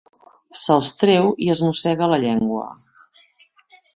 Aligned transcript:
Se'ls 0.61 0.87
treu 1.01 1.27
i 1.47 1.51
es 1.57 1.61
mossega 1.67 2.09
la 2.13 2.19
llengua. 2.25 2.65